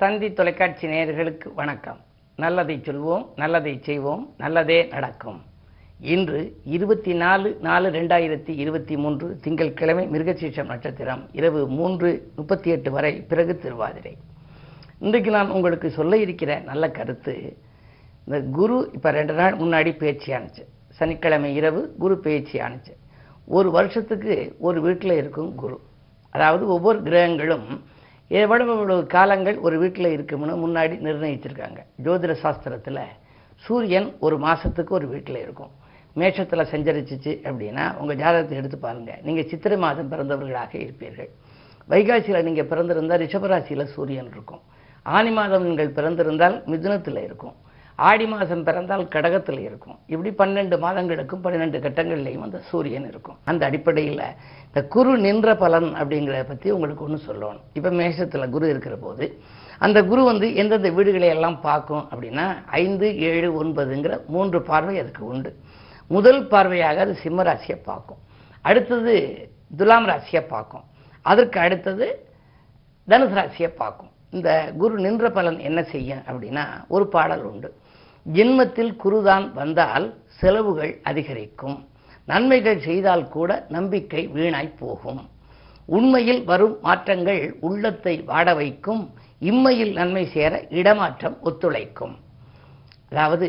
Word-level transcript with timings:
தந்தி 0.00 0.28
தொலைக்காட்சி 0.32 0.84
நேயர்களுக்கு 0.90 1.48
வணக்கம். 1.58 1.98
நல்லதை 2.42 2.76
சொல்வோம் 2.86 3.24
நல்லதை 3.40 3.72
செய்வோம் 3.88 4.22
நல்லதே 4.42 4.78
நடக்கும். 4.92 5.40
இன்று 6.12 6.40
இருபத்தி 6.76 7.12
நாலு 7.22 7.48
நாலு 7.66 7.88
ரெண்டாயிரத்தி 7.96 8.52
இருபத்தி 8.62 8.96
மூன்று 9.02 9.26
திங்கட்கிழமை 9.44 10.04
மிருகசீஷம் 10.14 10.70
நட்சத்திரம் 10.72 11.22
இரவு 11.40 11.60
மூன்று 11.78 12.10
முப்பத்தி 12.38 12.70
எட்டு 12.76 12.92
வரை 12.96 13.12
பிறகு 13.32 13.58
திருவாதிரை. 13.64 14.14
இன்றைக்கு 15.04 15.30
நான் 15.36 15.54
உங்களுக்கு 15.58 15.90
சொல்ல 15.98 16.22
இருக்கிற 16.24 16.58
நல்ல 16.70 16.90
கருத்து 16.98 17.36
இந்த 18.24 18.40
குரு 18.58 18.80
இப்போ 18.96 19.10
ரெண்டு 19.20 19.36
நாள் 19.42 19.60
முன்னாடி 19.64 19.94
பேச்சு 20.04 20.32
ஆணுச்சு 20.38 20.66
சனிக்கிழமை 21.00 21.54
இரவு 21.60 21.84
குரு 21.98 22.18
பேச்சு 22.28 22.58
ஆணுச்சு 22.68 22.94
ஒரு 23.58 23.70
வருஷத்துக்கு 23.78 24.56
ஒரு 24.58 24.80
வீட்டில் 24.88 25.18
இருக்கும் 25.22 25.54
குரு. 25.54 25.78
அதாவது 26.34 26.66
ஒவ்வொரு 26.76 27.00
கிரகங்களும் 27.02 27.70
எவ்வளவு 28.38 28.70
எவ்வளவு 28.74 29.02
காலங்கள் 29.14 29.56
ஒரு 29.66 29.76
வீட்டில் 29.82 30.14
இருக்கும்னு 30.16 30.54
முன்னாடி 30.64 30.96
நிர்ணயிச்சிருக்காங்க. 31.06 31.80
ஜோதிட 32.04 32.32
சாஸ்திரத்தில் 32.42 33.00
சூரியன் 33.64 34.08
ஒரு 34.26 34.36
மாதத்துக்கு 34.44 34.92
ஒரு 34.98 35.06
வீட்டில் 35.12 35.40
இருக்கும். 35.44 35.72
மேஷத்தில் 36.20 36.70
சஞ்சரிச்சிச்சு 36.72 37.32
அப்படின்னா 37.48 37.84
உங்கள் 38.00 38.20
ஜாதகத்தை 38.22 38.56
எடுத்து 38.60 38.78
பாருங்கள் 38.84 39.20
நீங்கள் 39.26 39.48
சித்திரை 39.50 39.78
மாதம் 39.86 40.10
பிறந்தவர்களாக 40.12 40.72
இருப்பீர்கள். 40.84 41.30
வைகாசியில் 41.92 42.46
நீங்கள் 42.48 42.70
பிறந்திருந்தால் 42.72 43.22
ரிஷபராசியில் 43.24 43.90
சூரியன் 43.94 44.30
இருக்கும். 44.34 44.62
ஆனி 45.16 45.30
மாதம் 45.38 45.66
நீங்கள் 45.68 45.94
பிறந்திருந்தால் 45.98 46.56
மிதுனத்தில் 46.72 47.20
இருக்கும். 47.26 47.56
ஆடி 48.08 48.26
மாதம் 48.32 48.64
பிறந்தால் 48.66 49.04
கடகத்தில் 49.14 49.60
இருக்கும். 49.68 49.96
இப்படி 50.12 50.30
பன்னெண்டு 50.40 50.76
மாதங்களுக்கும் 50.84 51.42
பன்னிரெண்டு 51.44 51.78
கட்டங்கள்லையும் 51.84 52.44
அந்த 52.46 52.58
சூரியன் 52.68 53.06
இருக்கும். 53.10 53.38
அந்த 53.50 53.62
அடிப்படையில் 53.68 54.22
இந்த 54.66 54.80
குரு 54.94 55.12
நின்ற 55.24 55.54
பலன் 55.62 55.88
அப்படிங்கிறத 56.00 56.44
பற்றி 56.50 56.68
உங்களுக்கு 56.76 57.04
ஒன்று 57.06 57.18
சொல்லணும். 57.28 57.64
இப்போ 57.78 57.90
மேஷத்தில் 58.00 58.52
குரு 58.54 58.68
இருக்கிற 58.72 58.96
போது 59.06 59.26
அந்த 59.86 59.98
குரு 60.10 60.22
வந்து 60.30 60.46
எந்தெந்த 60.62 60.88
வீடுகளை 60.98 61.28
எல்லாம் 61.36 61.58
பார்க்கும் 61.68 62.04
அப்படின்னா 62.12 62.46
ஐந்து 62.82 63.08
ஏழு 63.30 63.50
ஒன்பதுங்கிற 63.62 64.16
மூன்று 64.34 64.60
பார்வை 64.70 64.96
அதுக்கு 65.02 65.22
உண்டு. 65.32 65.52
முதல் 66.16 66.40
பார்வையாக 66.52 67.00
அது 67.06 67.14
சிம்ம 67.24 67.42
ராசியை 67.48 67.78
பார்க்கும். 67.90 68.20
அடுத்தது 68.68 69.14
துலாம் 69.80 70.08
ராசியை 70.12 70.42
பார்க்கும். 70.54 70.84
அதற்கு 71.26 71.58
அடுத்தது 71.66 72.06
தனுசு 73.08 73.36
ராசியை 73.40 73.70
பார்க்கும். 73.82 74.10
இந்த 74.36 74.50
குரு 74.80 74.94
நின்ற 75.04 75.28
பலன் 75.36 75.60
என்ன 75.68 75.80
செய்யும் 75.92 76.24
அப்படின்னா 76.30 76.64
ஒரு 76.94 77.04
பாடல் 77.14 77.44
உண்டு. 77.52 77.68
ஜென்மத்தில் 78.36 78.92
குருதான் 79.02 79.46
வந்தால் 79.58 80.06
செலவுகள் 80.40 80.92
அதிகரிக்கும். 81.10 81.76
நன்மைகள் 82.30 82.80
செய்தால் 82.86 83.24
கூட 83.28 83.50
நம்பிக்கை 83.76 84.22
வீணாய் 84.36 84.76
போகும். 84.78 85.20
உண்மையில் 85.88 86.42
வரும் 86.50 86.74
மாற்றங்கள் 86.86 87.42
உள்ளத்தை 87.68 88.14
வாட 88.30 88.54
வைக்கும். 88.60 89.02
இம்மையில் 89.50 89.92
நன்மை 90.00 90.24
சேர 90.34 90.52
இடமாற்றம் 90.80 91.36
ஒத்துழைக்கும். 91.48 92.14
அதாவது 93.12 93.46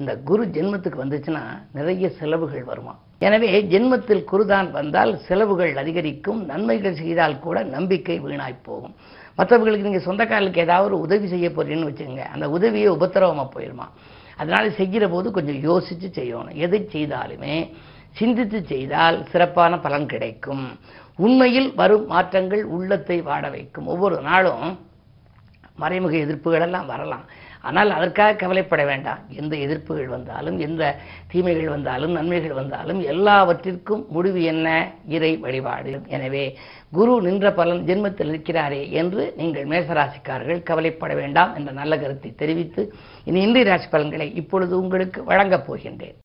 இந்த 0.00 0.12
குரு 0.28 0.42
ஜென்மத்துக்கு 0.56 1.02
வந்துச்சுன்னா 1.04 1.44
நிறைய 1.76 2.08
செலவுகள் 2.18 2.66
வருமா? 2.70 2.94
எனவே 3.26 3.52
ஜென்மத்தில் 3.72 4.26
குருதான் 4.32 4.68
வந்தால் 4.70 5.12
செலவுகள் 5.28 5.72
அதிகரிக்கும். 5.82 6.40
நன்மைகள் 6.50 7.00
செய்தால் 7.02 7.40
கூட 7.46 7.62
நம்பிக்கை 7.76 8.18
வீணாய் 8.26 8.64
போகும். 8.68 8.94
மற்றவர்களுக்கு 9.38 9.88
நீங்கள் 9.88 10.06
சொந்தக்காரர்களுக்கு 10.06 10.66
ஏதாவது 10.66 10.88
ஒரு 10.90 10.96
உதவி 11.06 11.26
செய்ய 11.32 11.48
போறீங்கன்னு 11.48 11.90
வச்சுங்க 11.90 12.22
அந்த 12.34 12.46
உதவியை 12.56 12.88
உபத்திரவமாக 12.98 13.48
போயிடுமா 13.54 13.86
அதனால் 14.40 14.76
செய்கிற 14.78 15.04
போது 15.08 15.28
கொஞ்சம் 15.36 15.60
யோசித்து 15.68 16.08
செய்யணும். 16.18 16.58
எதை 16.64 16.80
செய்தாலுமே 16.92 17.56
சிந்தித்து 18.18 18.58
செய்தால் 18.72 19.16
சிறப்பான 19.30 19.72
பலன் 19.86 20.08
கிடைக்கும். 20.12 20.64
உண்மையில் 21.24 21.68
வரும் 21.80 22.06
மாற்றங்கள் 22.12 22.62
உள்ளத்தை 22.76 23.16
வாட 23.30 23.44
வைக்கும். 23.50 23.86
ஒவ்வொரு 23.94 24.16
நாளும் 24.28 24.66
மறைமுக 25.82 26.14
எதிர்ப்புகளெல்லாம் 26.24 26.90
வரலாம். 26.92 27.26
ஆனால் 27.60 27.90
அதற்காக 27.90 28.36
கவலைப்பட 28.42 28.84
வேண்டாம். 28.84 29.20
எந்த 29.40 29.54
எதிர்ப்புகள் 29.56 30.10
வந்தாலும் 30.14 30.58
எந்த 30.58 30.82
தீமைகள் 31.32 31.68
வந்தாலும் 31.68 32.12
நன்மைகள் 32.12 32.58
வந்தாலும் 32.60 33.00
எல்லாவற்றிற்கும் 33.12 34.04
முடிவு 34.10 34.42
என்ன? 34.42 34.66
இறை 35.16 35.32
வழிபாடு. 35.36 35.94
எனவே 36.08 36.44
குரு 36.90 37.14
நின்ற 37.22 37.52
பலன் 37.52 37.82
ஜென்மத்தில் 37.88 38.30
இருக்கிறாரே 38.32 38.82
என்று 38.90 39.22
நீங்கள் 39.36 39.70
மேசராசிக்காரர்கள் 39.72 40.66
கவலைப்பட 40.70 41.14
வேண்டாம் 41.14 41.54
என்ற 41.54 41.72
நல்ல 41.72 41.98
கருத்தை 41.98 42.30
தெரிவித்து 42.34 42.84
இனி 43.24 43.40
இந்திய 43.40 43.64
ராசி 43.64 43.88
பலன்களை 43.88 44.34
இப்பொழுது 44.34 44.74
உங்களுக்கு 44.82 45.24
வழங்கப் 45.24 45.66
போகின்றேன். 45.68 46.18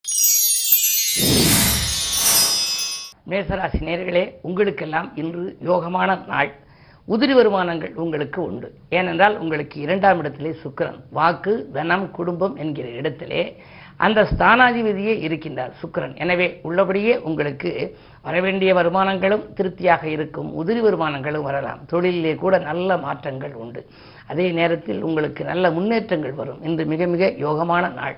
மேசராசி 3.32 3.80
நேர்களே 3.90 4.24
உங்களுக்கெல்லாம் 4.42 5.10
இன்று 5.16 5.58
யோகமான 5.70 6.16
நாள். 6.28 6.52
உதிரி 7.12 7.34
வருமானங்கள் 7.38 7.94
உங்களுக்கு 8.02 8.40
உண்டு. 8.50 8.68
ஏனென்றால் 8.98 9.34
உங்களுக்கு 9.44 9.78
இரண்டாம் 9.86 10.20
இடத்திலே 10.22 10.52
சுக்கரன் 10.64 11.00
வாக்கு 11.18 11.54
தனம் 11.74 12.06
குடும்பம் 12.18 12.56
என்கிற 12.64 12.88
இடத்திலே 13.00 13.42
அந்த 14.06 14.20
ஸ்தானாதிபதியே 14.30 15.14
இருக்கின்றார் 15.26 15.74
சுக்கரன். 15.82 16.14
எனவே 16.24 16.48
உள்ளபடியே 16.68 17.14
உங்களுக்கு 17.30 17.72
வரவேண்டிய 18.28 18.74
வருமானங்களும் 18.80 19.44
திருப்தியாக 19.58 20.04
இருக்கும் 20.16 20.50
உதிரி 20.62 20.82
வருமானங்களும் 20.86 21.48
வரலாம். 21.50 21.82
தொழிலிலே 21.92 22.34
கூட 22.44 22.58
நல்ல 22.70 22.98
மாற்றங்கள் 23.06 23.54
உண்டு. 23.64 23.82
அதே 24.32 24.46
நேரத்தில் 24.60 25.02
உங்களுக்கு 25.08 25.44
நல்ல 25.52 25.72
முன்னேற்றங்கள் 25.78 26.36
வரும். 26.42 26.62
இன்று 26.70 26.86
மிக 26.94 27.08
மிக 27.16 27.30
யோகமான 27.46 27.90
நாள். 28.00 28.16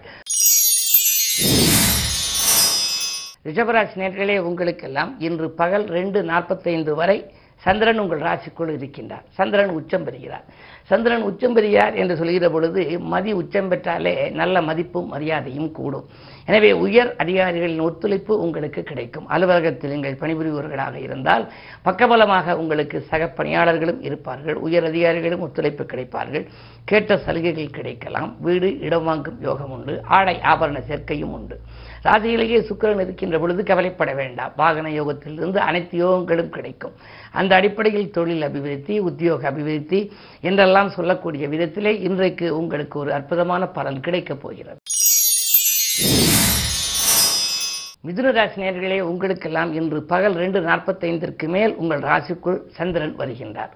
ரிஷபராஜ் 3.47 3.97
நேர்களே 4.01 4.37
உங்களுக்கெல்லாம் 4.49 5.11
இன்று 5.27 5.49
பகல் 5.61 5.87
ரெண்டு 5.97 6.21
நாற்பத்தைந்து 6.29 6.93
வரை 7.01 7.17
சந்திரன் 7.65 8.01
உங்கள் 8.03 8.23
ராசிக்குள் 8.27 8.71
இருக்கின்றார். 8.77 9.25
சந்திரன் 9.37 9.73
உச்சம் 9.77 10.05
பெறுகிறார். 10.07 10.45
சந்திரன் 10.89 11.23
உச்சம் 11.29 11.55
பெறுகிறார் 11.57 11.95
என்று 12.01 12.15
சொல்கிற 12.19 12.49
பொழுது 12.55 12.81
மதி 13.13 13.31
உச்சம் 13.33 13.69
பெற்றாலே 13.71 14.13
நல்ல 14.39 14.61
மதிப்பும் 14.61 15.07
மரியாதையும் 15.13 15.71
கூடும். 15.77 16.05
எனவே 16.49 16.71
உயர் 16.85 17.11
அதிகாரிகளின் 17.23 17.85
ஒத்துழைப்பு 17.87 18.33
உங்களுக்கு 18.45 18.83
கிடைக்கும். 18.83 19.27
அலுவலகத்தில் 19.27 19.93
நீங்கள் 19.93 20.19
பணிபுரிபவர்களாக 20.21 20.95
இருந்தால் 21.07 21.45
பக்கபலமாக 21.85 22.57
உங்களுக்கு 22.61 22.99
சக 23.11 23.31
பணியாளர்களும் 23.37 24.01
இருப்பார்கள். 24.01 24.59
உயர் 24.67 24.87
அதிகாரிகளும் 24.91 25.45
ஒத்துழைப்பு 25.47 25.85
கிடைப்பார்கள். 25.93 26.45
கேட்ட 26.85 27.17
சலுகைகள் 27.17 27.75
கிடைக்கலாம். 27.79 28.31
வீடு 28.47 28.69
இடம் 28.79 29.03
வாங்கும் 29.03 29.41
யோகம் 29.41 29.71
உண்டு. 29.71 29.95
ஆடை 30.17 30.37
ஆபரண 30.53 30.81
சேர்க்கையும் 30.91 31.35
உண்டு. 31.39 31.57
ராசியிலேயே 32.05 32.57
சுக்கரன் 32.69 33.01
இருக்கின்ற 33.01 33.39
பொழுது 33.39 33.63
கவலைப்பட 33.63 34.13
வேண்டாம். 34.13 34.51
வாகன 34.55 34.89
யோகத்திலிருந்து 34.89 35.57
அனைத்து 35.57 35.95
யோகங்களும் 36.07 36.49
கிடைக்கும். 36.49 36.93
அந்த 37.31 37.55
அடிப்படையில் 37.55 38.11
தொழில் 38.11 38.41
அபிவிருத்தி 38.41 38.99
உத்தியோக 38.99 39.51
அபிவிருத்தி 39.51 40.11
என்றெல்லாம் 40.41 40.89
சொல்லக்கூடிய 40.89 41.47
விதத்திலே 41.47 41.93
இன்றைக்கு 42.09 42.57
உங்களுக்கு 42.57 42.99
ஒரு 42.99 43.13
அற்புதமான 43.13 43.65
பலன் 43.67 43.99
கிடைக்கப் 43.99 44.41
போகிறது. 44.41 44.77
மிதுன 48.07 48.31
ராசி 48.31 48.61
நேர்களே 48.61 48.99
உங்களுக்கெல்லாம் 48.99 49.73
இன்று 49.73 50.03
பகல் 50.03 50.33
ரெண்டு 50.33 50.59
நாற்பத்தைந்திற்கு 50.59 51.47
மேல் 51.47 51.75
உங்கள் 51.75 52.01
ராசிக்குள் 52.01 52.59
சந்திரன் 52.77 53.15
வருகின்றார். 53.17 53.73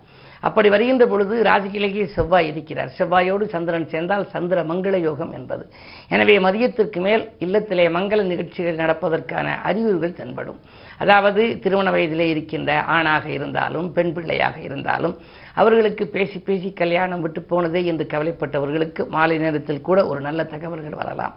அப்படி 0.48 0.70
வருகின்ற 0.70 1.06
பொழுது 1.08 1.36
ராசிக்கிலேயே 1.44 2.06
செவ்வாய் 2.16 2.50
இருக்கிறார். 2.52 2.92
செவ்வாயோடு 2.98 3.46
சந்திரன் 3.54 3.90
சேர்ந்தால் 3.94 4.26
சந்திர 4.34 4.60
மங்கள 4.64 4.96
யோகம் 5.08 5.34
என்பது. 5.34 5.64
எனவே 6.10 6.36
மதியத்திற்கு 6.40 7.02
மேல் 7.08 7.24
இல்லத்திலே 7.46 7.88
மங்கள 7.98 8.24
நிகழ்ச்சிகள் 8.24 8.82
நடப்பதற்கான 8.84 9.48
அறிகுறிகள் 9.70 10.18
தென்படும். 10.22 10.62
அதாவது 10.98 11.42
திருமண 11.64 11.90
வயதிலே 11.92 12.28
இருக்கின்ற 12.34 12.72
ஆணாக 12.96 13.26
இருந்தாலும் 13.30 13.92
பெண் 13.92 14.14
பிள்ளையாக 14.14 14.58
இருந்தாலும் 14.60 15.18
அவர்களுக்கு 15.56 16.04
பேசி 16.08 16.40
பேசி 16.40 16.70
கல்யாணம் 16.74 17.22
விட்டு 17.22 17.42
போனதே 17.42 17.82
என்று 17.86 18.06
கவலைப்பட்டவர்களுக்கு 18.12 19.02
மாலை 19.16 19.38
நேரத்தில் 19.38 19.82
கூட 19.82 20.00
ஒரு 20.06 20.20
நல்ல 20.22 20.42
தகவல்கள் 20.44 21.00
வரலாம். 21.02 21.34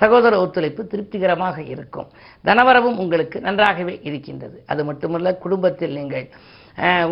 சகோதர 0.00 0.38
ஒத்துழைப்பு 0.40 0.82
திருப்திகரமாக 0.86 1.56
இருக்கும். 1.62 2.08
தனவரவும் 2.44 2.98
உங்களுக்கு 3.02 3.40
நன்றாகவே 3.40 3.94
இருக்கின்றது. 4.02 4.56
அது 4.66 4.84
மட்டுமல்ல 4.84 5.34
குடும்பத்தில் 5.44 5.96
நீங்கள் 6.00 6.28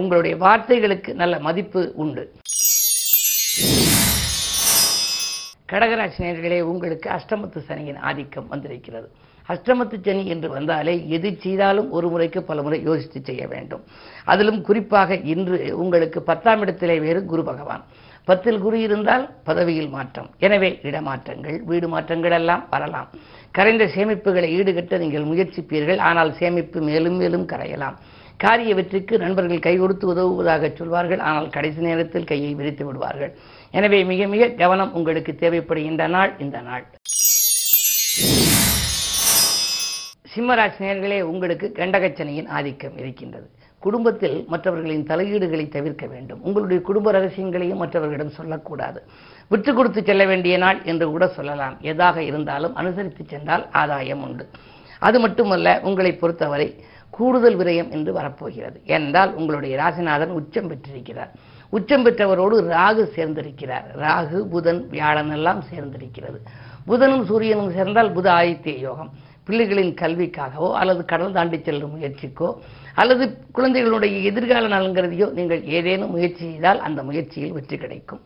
உங்களுடைய 0.01 0.37
வார்த்தைகளுக்கு 0.37 1.13
நல்ல 1.15 1.39
மதிப்பு 1.39 1.93
உண்டு. 1.95 2.25
கடகராசினியர்களே 5.73 6.61
உங்களுக்கு 6.61 7.09
அஷ்டமத்து 7.11 7.61
சனியின் 7.69 8.01
ஆதிக்கம் 8.09 8.49
வந்திருக்கிறது. 8.49 9.09
அஷ்டமத்து 9.49 9.97
சனி 10.07 10.27
என்று 10.27 10.49
வந்தாலே 10.49 11.09
எது 11.09 11.37
செய்தாலும் 11.45 11.91
ஒரு 11.91 12.09
முறைக்கு 12.09 12.43
பல 12.43 12.63
முறை 12.63 12.83
யோசித்து 12.83 13.21
செய்ய 13.25 13.47
வேண்டும். 13.47 13.83
அதிலும் 14.25 14.61
குறிப்பாக 14.69 15.17
இன்று 15.33 15.77
உங்களுக்கு 15.83 16.23
பத்தாம் 16.23 16.61
இடத்திலே 16.61 17.01
வேறு 17.01 17.25
குரு 17.25 17.43
பகவான். 17.43 17.85
பத்தில் 18.25 18.61
குரு 18.61 18.81
இருந்தால் 18.81 19.25
பதவியில் 19.45 19.89
மாற்றம். 19.89 20.29
எனவே 20.39 20.71
இடமாற்றங்கள் 20.83 21.57
வீடு 21.71 21.89
மாற்றங்கள் 21.89 22.31
எல்லாம் 22.31 22.67
வரலாம். 22.71 23.09
கரைந்த 23.51 23.85
சேமிப்புகளை 23.95 24.51
ஈடுகட்ட 24.59 24.99
நீங்கள் 24.99 25.29
முயற்சிப்பீர்கள். 25.31 25.99
ஆனால் 25.99 26.33
சேமிப்பு 26.33 26.81
மேலும் 26.81 27.17
மேலும் 27.17 27.47
கரையலாம். 27.47 27.99
காரிய 28.45 28.73
வெற்றிக்கு 28.79 29.15
நண்பர்கள் 29.23 29.65
கை 29.67 29.75
கொடுத்து 29.79 30.05
உதவுவதாக 30.13 30.71
சொல்வார்கள். 30.79 31.21
ஆனால் 31.29 31.49
கடைசி 31.57 31.81
நேரத்தில் 31.87 32.29
கையை 32.31 32.53
விரித்து 32.61 32.85
விடுவார்கள். 32.87 33.33
எனவே 33.79 33.99
மிக 34.11 34.27
மிக 34.35 34.49
கவனம் 34.63 34.95
உங்களுக்கு 34.99 35.33
தேவைப்படுகின்ற 35.43 36.07
நாள் 36.17 36.33
இந்த 36.45 36.61
நாள். 36.69 36.85
சிம்மராசி 40.33 40.81
நேர்களே 40.85 41.19
உங்களுக்கு 41.31 41.67
கண்டகச்சனையின் 41.79 42.51
ஆதிக்கம் 42.59 42.97
இருக்கின்றது. 43.01 43.47
குடும்பத்தில் 43.83 44.37
மற்றவர்களின் 44.53 45.09
தலையீடுகளை 45.11 45.65
தவிர்க்க 45.77 46.05
வேண்டும். 46.13 46.41
உங்களுடைய 46.49 46.81
குடும்ப 46.89 47.13
ரகசியங்களையும் 47.17 47.81
மற்றவர்களிடம் 47.83 48.37
சொல்லக்கூடாது. 48.39 49.01
விட்டு 49.53 49.71
கொடுத்து 49.73 50.01
செல்ல 50.09 50.25
வேண்டிய 50.31 50.55
நாள் 50.65 50.79
என்று 50.91 51.07
கூட 51.15 51.27
சொல்லலாம். 51.39 51.75
எதாக 51.93 52.17
இருந்தாலும் 52.31 52.77
அனுசரித்து 52.83 53.25
சென்றால் 53.33 53.65
ஆதாயம் 53.81 54.23
உண்டு. 54.27 54.47
அது 55.09 55.19
மட்டுமல்ல 55.25 55.69
உங்களை 55.91 56.13
பொறுத்தவரை 56.23 56.69
கூடுதல் 57.17 57.57
விரயம் 57.61 57.91
என்று 57.97 58.13
வரப்போகிறது. 58.19 58.79
என்றால் 58.97 59.33
உங்களுடைய 59.39 59.75
ராசிநாதன் 59.83 60.37
உச்சம் 60.39 60.69
பெற்றிருக்கிறார். 60.71 61.33
உச்சம் 61.73 62.05
பெற்றவரோடு 62.07 62.57
ராகு 62.75 63.05
சேர்ந்திருக்கிறார். 63.17 63.87
ராகு 64.05 64.39
புதன் 64.53 64.81
வியாழன் 64.95 65.33
எல்லாம் 65.39 65.63
சேர்ந்திருக்கிறது. 65.71 66.39
புதனும் 66.89 67.25
சூரியனும் 67.31 67.75
சேர்ந்தால் 67.77 68.15
புத 68.17 68.29
ஆதித்ய 68.39 68.75
யோகம். 68.79 69.13
பிள்ளைகளின் 69.47 69.95
கல்விக்காகவோ 70.01 70.69
அல்லது 70.81 71.03
கடல் 71.05 71.37
தாண்டி 71.37 71.59
செல்லும் 71.59 71.95
முயற்சிக்கோ 71.95 72.49
அல்லது 72.95 73.25
குழந்தைகளுடைய 73.57 74.17
எதிர்கால 74.31 74.69
நலங்கிறதையோ 74.75 75.27
நீங்கள் 75.39 75.63
ஏதேனும் 75.79 76.13
முயற்சி 76.17 76.43
செய்தால் 76.45 76.81
அந்த 76.89 77.03
முயற்சியில் 77.09 77.57
வெற்றி 77.57 77.77
கிடைக்கும். 77.79 78.23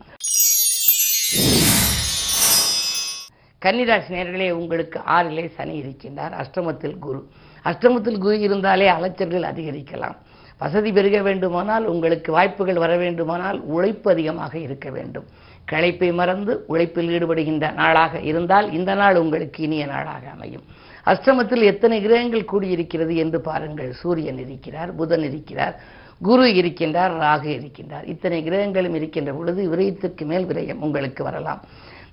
கன்னிராசி 3.65 4.09
நேர்களே 4.09 4.51
உங்களுக்கு 4.51 4.99
ஆறிலே 4.99 5.49
சனி 5.55 5.81
இருக்கின்றார். 5.81 6.33
அஷ்டமத்தில் 6.43 6.99
குரு. 6.99 7.27
அஷ்டமத்தில் 7.65 8.17
குரு 8.17 8.39
இருந்தாலே 8.39 8.89
அலைச்சல்கள் 8.89 9.47
அதிகரிக்கலாம். 9.51 10.15
வசதி 10.57 10.91
பெருக 10.91 11.21
வேண்டுமானால் 11.21 11.85
உங்களுக்கு 11.85 12.31
வாய்ப்புகள் 12.31 12.77
வர 12.77 12.97
வேண்டுமானால் 12.97 13.59
உழைப்பு 13.61 14.11
அதிகமாக 14.11 14.57
இருக்க 14.57 14.89
வேண்டும். 14.89 15.25
களைப்பை 15.71 16.13
மறந்து 16.13 16.63
உழைப்பில் 16.67 17.09
ஈடுபடுகின்ற 17.09 17.73
நாளாக 17.73 18.19
இருந்தால் 18.19 18.73
இந்த 18.73 18.93
நாள் 18.93 19.15
உங்களுக்கு 19.15 19.63
இனிய 19.63 19.85
நாளாக 19.85 20.29
அமையும். 20.29 20.63
அஷ்டமத்தில் 21.05 21.63
எத்தனை 21.63 22.01
கிரகங்கள் 22.01 22.51
கூடியிருக்கிறது 22.53 23.15
என்று 23.15 23.41
பாருங்கள். 23.41 23.91
சூரியன் 23.91 24.37
இருக்கிறார் 24.37 24.95
புதன் 24.95 25.23
இருக்கிறார் 25.23 25.75
குரு 26.21 26.45
இருக்கின்றார் 26.61 27.13
ராகு 27.25 27.49
இருக்கின்றார். 27.57 28.05
இத்தனை 28.05 28.43
கிரகங்களும் 28.43 28.95
இருக்கின்ற 28.95 29.33
பொழுது 29.33 29.75
விரயத்திற்கு 29.75 30.25
மேல் 30.25 30.45
விரயம் 30.45 30.79
உங்களுக்கு 30.79 31.23
வரலாம். 31.23 31.61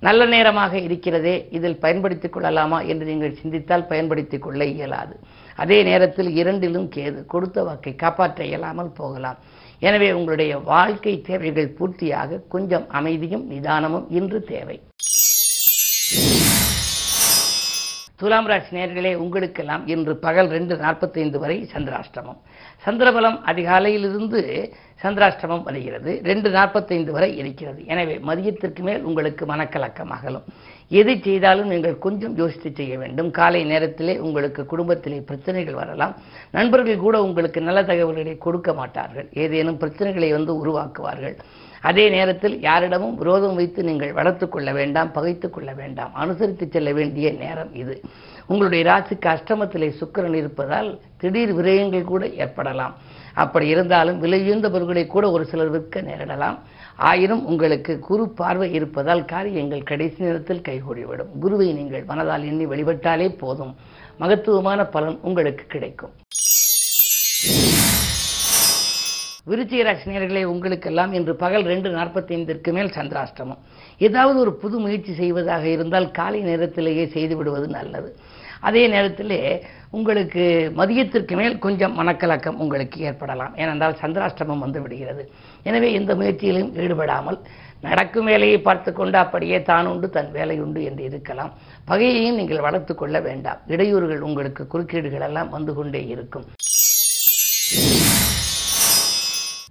நல்ல 0.01 0.27
நேரமாக 0.27 0.79
இருக்கிறதே 0.79 1.49
இதில் 1.51 1.79
பயன்படுத்திக் 1.79 2.33
கொள்ளலாமா 2.33 2.81
என்று 2.81 3.07
நீங்கள் 3.07 3.35
சிந்தித்தால் 3.35 3.87
பயன்படுத்திக் 3.87 4.43
கொள்ள 4.43 4.65
இயலாது. 4.65 5.21
அதே 5.57 5.83
நேரத்தில் 5.83 6.35
இரண்டிலும் 6.35 6.89
கேது. 6.95 7.27
கொடுத்த 7.27 7.63
வாக்கை 7.63 7.95
காப்பாற்ற 7.95 8.45
இயலாமல் 8.45 8.93
போகலாம். 8.97 9.37
எனவே 9.81 10.13
உங்களுடைய 10.13 10.59
வாழ்க்கை 10.59 11.21
தேவைகள் 11.21 11.75
பூர்த்தியாக 11.79 12.41
கொஞ்சம் 12.49 12.89
அமைதியும் 12.89 13.51
நிதானமும் 13.51 14.07
இன்று 14.09 14.43
தேவை. 14.43 14.81
துலாம் 18.25 18.47
ராசி 18.51 18.71
நேர்களே 18.77 19.11
உங்களுக்கெல்லாம் 19.23 19.83
இன்று 19.93 20.13
பகல் 20.17 20.49
ரெண்டு 20.57 20.75
நாற்பத்தைந்து 20.77 21.39
வரை 21.43 21.57
சந்திராஷ்டமம். 21.73 22.39
சந்திரபலம் 22.85 23.39
அதிகாலையிலிருந்து 23.51 24.41
சந்திராஷ்டமம் 25.03 25.63
வருகிறது. 25.63 26.21
ரெண்டு 26.31 26.51
நாற்பத்தைந்து 26.51 27.13
வரை 27.17 27.31
இருக்கிறது. 27.37 27.81
எனவே 27.87 28.15
மதியத்திற்கு 28.29 28.83
மேல் 28.87 29.03
உங்களுக்கு 29.03 29.47
மனக்கலக்கம் 29.47 30.13
அகலும். 30.17 30.47
எது 31.01 31.13
செய்தாலும் 31.27 31.71
நீங்கள் 31.73 31.99
கொஞ்சம் 32.07 32.37
யோசித்து 32.37 32.73
செய்ய 32.75 32.99
வேண்டும். 32.99 33.31
காலை 33.31 33.65
நேரத்திலே 33.65 34.15
உங்களுக்கு 34.19 34.65
குடும்பத்திலே 34.73 35.21
பிரச்சனைகள் 35.31 35.81
வரலாம். 35.83 36.15
நண்பர்கள் 36.51 37.05
கூட 37.07 37.23
உங்களுக்கு 37.29 37.61
நல்ல 37.69 37.83
தகவல்களை 37.91 38.39
கொடுக்க 38.47 38.73
மாட்டார்கள். 38.73 39.29
ஏதேனும் 39.45 39.81
பிரச்சனைகளை 39.85 40.31
வந்து 40.31 40.55
உருவாக்குவார்கள். 40.63 41.37
அதே 41.89 42.05
நேரத்தில் 42.09 42.57
யாரிடமும் 42.61 43.17
விரோதம் 43.21 43.57
வைத்து 43.59 43.81
நீங்கள் 43.89 44.13
வளர்த்து 44.19 44.47
கொள்ள 44.49 44.73
வேண்டாம் 44.73 45.11
பகைத்து 45.13 45.49
கொள்ள 45.51 45.71
வேண்டாம். 45.81 46.13
அனுசரித்து 46.15 46.67
செல்ல 46.71 46.93
வேண்டிய 46.93 47.33
நேரம் 47.43 47.73
இது. 47.83 47.95
உங்களுடைய 48.47 48.83
ராசிக்கு 48.91 49.29
அஷ்டமத்திலே 49.33 49.89
சுக்கிரன் 50.01 50.39
இருப்பதால் 50.43 50.91
திடீர் 51.17 51.53
விரயங்கள் 51.59 52.11
கூட 52.13 52.25
ஏற்படலாம். 52.45 52.95
அப்படி 53.35 53.67
இருந்தாலும் 53.75 54.19
விலையுந்த 54.23 54.67
பொருட்களை 54.75 55.05
கூட 55.07 55.31
ஒரு 55.31 55.45
சிலர் 55.45 55.73
விற்க 55.75 56.01
நேரிடலாம். 56.01 56.59
ஆயினும் 56.97 57.47
உங்களுக்கு 57.47 57.93
குரு 58.09 58.25
பார்வை 58.41 58.69
இருப்பதால் 58.73 59.25
காரியங்கள் 59.25 59.89
கடைசி 59.91 60.25
நேரத்தில் 60.25 60.65
கைகூடிவிடும். 60.69 61.33
குருவை 61.41 61.69
நீங்கள் 61.73 62.05
மனதால் 62.05 62.47
எண்ணி 62.51 62.67
வழிபட்டாலே 62.67 63.29
போதும். 63.39 63.75
மகத்துவமான 64.19 64.81
பலன் 64.97 65.19
உங்களுக்கு 65.23 65.65
கிடைக்கும். 65.67 66.15
விருச்சிக 69.51 69.83
ராசினியர்களே 69.87 70.43
உங்களுக்கெல்லாம் 70.51 71.11
இன்று 71.17 71.33
பகல் 71.43 71.67
ரெண்டு 71.71 71.89
நாற்பத்தைந்திற்கு 71.97 72.71
மேல் 72.77 72.95
சந்திராஷ்டமம். 72.97 73.59
ஏதாவது 74.07 74.39
ஒரு 74.45 74.53
புது 74.63 74.77
முயற்சி 74.85 75.13
செய்வதாக 75.19 75.65
இருந்தால் 75.73 76.09
காலை 76.19 76.41
நேரத்திலேயே 76.49 77.05
செய்து 77.17 77.35
விடுவது 77.41 77.67
நல்லது. 77.75 78.09
அதே 78.69 78.83
நேரத்திலே 78.95 79.41
உங்களுக்கு 79.99 80.45
மதியத்திற்கு 80.81 81.35
மேல் 81.41 81.57
கொஞ்சம் 81.67 81.97
மனக்கலக்கம் 82.01 82.61
உங்களுக்கு 82.65 82.99
ஏற்படலாம். 83.09 83.53
ஏனென்றால் 83.63 83.99
சந்திராஷ்டமம் 84.03 84.65
வந்து 84.65 84.81
விடுகிறது. 84.85 85.25
எனவே 85.71 85.91
எந்த 85.99 86.15
முயற்சியிலும் 86.21 86.73
ஈடுபடாமல் 86.85 87.39
நடக்கும் 87.89 88.29
வேலையை 88.33 88.59
பார்த்து 88.67 88.91
கொண்டு 88.93 89.17
அப்படியே 89.25 89.59
தான் 89.71 89.89
உண்டு 89.93 90.09
தன் 90.17 90.35
வேலை 90.39 90.57
உண்டு 90.67 90.83
என்று 90.91 91.05
இருக்கலாம். 91.11 91.53
பகையையும் 91.91 92.39
நீங்கள் 92.41 92.67
வளர்த்து 92.69 92.95
கொள்ள 92.95 93.19
வேண்டாம். 93.29 93.61
இடையூறுகள் 93.75 94.27
உங்களுக்கு 94.31 94.65
குறுக்கீடுகள் 94.75 95.27
எல்லாம் 95.31 95.53
வந்து 95.57 95.75
கொண்டே 95.81 96.03
இருக்கும். 96.15 96.47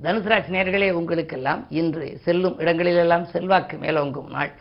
தனுசு 0.04 0.30
நேர்களே 0.54 0.92
உங்களுக்கெல்லாம் 0.92 1.68
இன்று 1.70 2.18
செல்லும் 2.24 2.60
இடங்களிலெல்லாம் 2.60 3.26
செல்வாக்கு 3.26 3.78
மேலோங்கும் 3.78 4.30
நாள். 4.30 4.52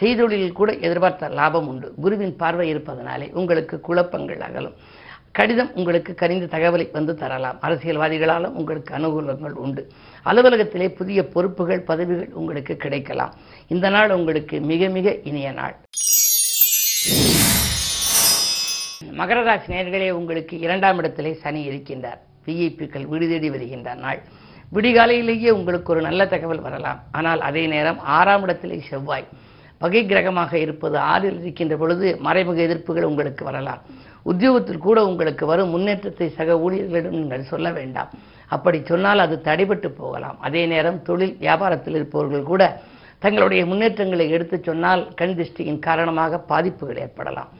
செய்தொழிலில் 0.00 0.52
கூட 0.52 0.72
எதிர்பார்த்த 0.72 1.28
லாபம் 1.28 1.68
உண்டு. 1.68 1.94
குருவின் 2.00 2.36
பார்வை 2.36 2.74
இருப்பதனாலே 2.74 3.30
உங்களுக்கு 3.32 3.80
குழப்பங்கள் 3.80 4.40
அகலும். 4.40 4.74
கடிதம் 5.32 5.70
உங்களுக்கு 5.74 6.14
கனிந்த 6.14 6.58
தகவலை 6.58 6.88
வந்து 6.92 7.14
தரலாம். 7.14 7.58
அரசியல்வாதிகளாலும் 7.62 8.52
உங்களுக்கு 8.60 8.94
அனுகூலங்கள் 8.94 9.50
உண்டு. 9.50 9.88
அலுவலகத்திலே 10.24 10.88
புதிய 10.88 11.28
பொறுப்புகள் 11.28 11.80
பதவிகள் 11.80 12.28
உங்களுக்கு 12.32 12.76
கிடைக்கலாம். 12.76 13.34
இந்த 13.68 13.88
நாள் 13.88 14.10
உங்களுக்கு 14.10 14.60
மிக 14.60 14.88
மிக 14.88 15.16
இனிய 15.24 15.52
நாள். 15.52 15.76
மகர 19.12 19.42
ராசி 19.42 19.72
நேர்களே 19.72 20.10
உங்களுக்கு 20.10 20.58
இரண்டாம் 20.58 20.98
இடத்திலே 20.98 21.32
சனி 21.32 21.68
இருக்கின்றார். 21.68 22.20
விஐபிக்கள் 22.46 23.06
வீடு 23.06 23.28
தேடி 23.28 23.50
வருகின்ற 23.50 23.94
நாள். 23.94 24.22
விடிகாலையிலேயே 24.72 25.50
உங்களுக்கு 25.58 25.92
ஒரு 25.94 26.02
நல்ல 26.08 26.26
தகவல் 26.32 26.64
வரலாம். 26.66 26.98
ஆனால் 27.18 27.40
அதே 27.48 27.62
நேரம் 27.74 27.98
ஆறாம் 28.18 28.44
இடத்திலே 28.46 28.78
செவ்வாய். 28.90 29.26
பகை 29.82 30.02
கிரகமாக 30.06 30.52
இருப்பது 30.64 30.96
ஆறில் 31.12 31.38
இருக்கின்ற 31.42 31.74
பொழுது 31.76 32.06
மறைமுக 32.26 32.58
எதிர்ப்புகள் 32.66 33.08
உங்களுக்கு 33.10 33.42
வரலாம். 33.48 33.80
உத்தியோகத்தில் 34.30 34.84
கூட 34.86 34.98
உங்களுக்கு 35.10 35.44
வரும் 35.50 35.72
முன்னேற்றத்தை 35.74 36.28
சக 36.38 36.56
ஊழியர்களிடம் 36.64 37.18
நீங்கள் 37.20 37.48
சொல்ல 37.52 37.68
வேண்டாம். 37.78 38.10
அப்படி 38.56 38.78
சொன்னால் 38.90 39.24
அது 39.24 39.36
தடைபட்டு 39.48 39.88
போகலாம். 40.00 40.38
அதே 40.46 40.62
நேரம் 40.72 41.02
தொழில் 41.08 41.34
வியாபாரத்தில் 41.44 41.96
இருப்பவர்கள் 41.98 42.50
கூட 42.52 42.62
தங்களுடைய 43.24 43.62
முன்னேற்றங்களை 43.70 44.26
எடுத்துச் 44.36 44.68
சொன்னால் 44.68 45.02
கண் 45.20 45.36
திருஷ்டியின் 45.38 45.82
காரணமாக 45.88 46.42
பாதிப்புகள் 46.52 47.02
ஏற்படலாம். 47.06 47.50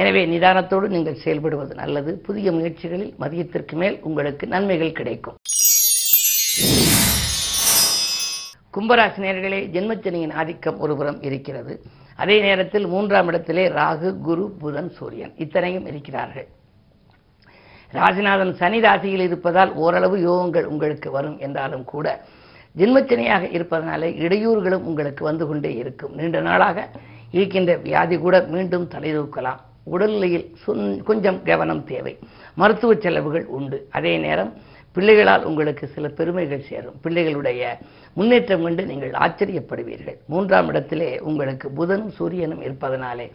எனவே 0.00 0.24
நிதானத்தோடு 0.32 0.88
நீங்கள் 0.88 1.22
செயல்படுவது 1.24 1.74
நல்லது. 1.82 2.12
புதிய 2.28 2.52
முயற்சிகளில் 2.58 3.12
மதியத்திற்கு 3.22 3.76
மேல் 3.82 3.98
உங்களுக்கு 4.10 4.46
நன்மைகள் 4.54 4.98
கிடைக்கும். 5.00 5.39
கும்பராசி 8.74 9.20
நேர்களே 9.20 9.66
ஜென்மச்சனியின் 9.66 10.32
ஆதிக்கம் 10.32 10.78
ஒருபுறம் 10.78 11.22
இருக்கிறது. 11.22 11.82
அதே 12.16 12.40
நேரத்தில் 12.40 12.86
மூன்றாம் 12.86 13.26
இடத்திலே 13.26 13.68
ராகு 13.68 14.18
குரு 14.18 14.50
புதன் 14.50 14.90
சூரியன் 14.90 15.32
இத்தனையும் 15.36 15.86
இருக்கிறார்கள். 15.86 16.46
ராசிநாதன் 17.92 18.52
சனி 18.52 18.80
ராசியில் 18.80 19.20
இருப்பதால் 19.20 19.74
ஓரளவு 19.74 20.16
யோகங்கள் 20.16 20.62
உங்களுக்கு 20.62 21.10
வரும் 21.10 21.38
என்றாலும் 21.38 21.84
கூட 21.84 22.24
ஜென்மச்சனியாக 22.76 23.52
இருப்பதனாலே 23.52 24.10
இடையூறுகளும் 24.12 24.82
உங்களுக்கு 24.82 25.24
வந்து 25.24 25.46
கொண்டே 25.46 25.74
இருக்கும். 25.74 26.14
நீண்ட 26.14 26.40
நாளாக 26.40 26.90
இருக்கின்ற 27.30 27.76
வியாதி 27.76 28.18
கூட 28.18 28.40
மீண்டும் 28.40 28.88
தலைதூக்கலாம் 28.88 29.58
உடல்நிலையில் 29.84 30.56
சுன்- 30.66 31.02
கொஞ்சம் 31.02 31.42
கவனம் 31.42 31.84
தேவை. 31.84 32.18
மருத்துவ 32.54 32.94
செலவுகள் 32.94 33.46
உண்டு. 33.46 33.88
அதே 33.90 34.16
நேரம் 34.16 34.52
பிள்ளைகளால் 34.92 35.44
உங்களுக்கு 35.44 35.86
சில 35.86 36.08
பெருமைகள் 36.08 36.66
சேரும். 36.68 36.94
பிள்ளைகளுடைய 37.04 37.62
முன்னேற்றம் 38.14 38.62
கண்டு 38.62 38.86
நீங்கள் 38.86 39.10
ஆச்சரியப்படுவீர்கள். 39.10 40.16
மூன்றாம் 40.26 40.68
இடத்திலே 40.68 41.20
உங்களுக்கு 41.20 41.70
புதனும் 41.78 42.08
சூரியனும் 42.08 42.62
இருப்பதனாலே 42.62 43.32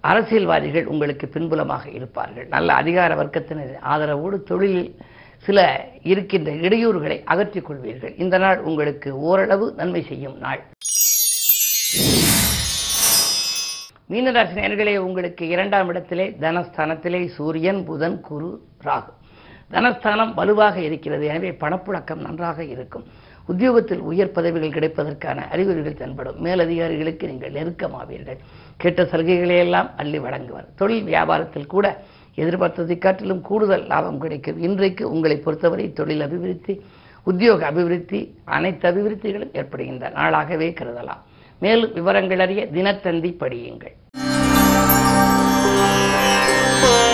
அரசியல்வாதிகள் 0.00 0.84
உங்களுக்கு 0.84 1.26
பின்புலமாக 1.26 1.84
இருப்பார்கள். 1.92 2.46
நல்ல 2.46 2.72
அதிகார 2.72 3.14
வர்க்கத்தினர் 3.14 3.74
ஆதரவோடு 3.92 4.42
தொழிலில் 4.42 4.96
சில 5.38 5.86
இருக்கின்ற 6.02 6.52
இடையூறுகளை 6.52 7.22
அகற்றிக் 7.24 7.70
கொள்வீர்கள். 7.70 8.20
இந்த 8.20 8.38
நாள் 8.38 8.60
உங்களுக்கு 8.60 9.20
ஓரளவு 9.20 9.72
நன்மை 9.76 10.02
செய்யும் 10.02 10.38
நாள். 10.38 10.62
மீனராசி 14.10 14.54
நேர்களே 14.60 14.96
உங்களுக்கு 14.96 15.48
இரண்டாம் 15.48 15.88
இடத்திலே 15.88 16.36
தனஸ்தானத்திலே 16.40 17.26
சூரியன் 17.26 17.84
புதன் 17.84 18.20
குரு 18.20 18.62
ராகு. 18.84 19.12
தனஸ்தானம் 19.72 20.32
வலுவாக 20.34 20.76
இருக்கிறது. 20.88 21.24
எனவே 21.26 21.50
பணப்புழக்கம் 21.60 22.24
நன்றாக 22.26 22.64
இருக்கும். 22.74 23.04
உத்தியோகத்தில் 23.50 24.02
உயர் 24.10 24.34
பதவிகள் 24.36 24.76
கிடைப்பதற்கான 24.76 25.38
அறிகுறிகள் 25.54 26.00
தென்படும். 26.00 26.40
மேலதிகாரிகளுக்கு 26.44 27.26
நீங்கள் 27.30 27.54
நெருக்கமாவீர்கள். 27.58 28.40
கெட்ட 28.82 29.02
சலுகைகளையெல்லாம் 29.02 29.88
அள்ளி 29.96 30.18
வழங்குவார். 30.18 30.68
தொழில் 30.80 31.06
வியாபாரத்தில் 31.06 31.72
கூட 31.74 31.86
எதிர்பார்த்ததை 32.36 32.98
காட்டிலும் 32.98 33.40
கூடுதல் 33.40 33.86
லாபம் 33.86 34.20
கிடைக்கும். 34.20 34.60
இன்றைக்கு 34.68 35.10
உங்களை 35.10 35.36
பொறுத்தவரை 35.36 35.92
தொழில் 35.92 36.24
அபிவிருத்தி 36.26 36.76
உத்தியோக 37.30 37.66
அபிவிருத்தி 37.70 38.20
அனைத்து 38.44 38.86
அபிவிருத்திகளும் 38.90 39.54
ஏற்படுகின்ற 39.60 40.08
நாளாகவே 40.20 40.70
கருதலாம். 40.78 41.22
மேலும் 41.58 41.92
விவரங்கள் 41.92 42.44
அறிய 42.46 42.62
தினத்தந்தி 42.76 43.32
படியுங்கள். 43.42 43.96